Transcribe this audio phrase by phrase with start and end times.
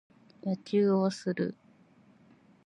[0.43, 1.53] 野球をする。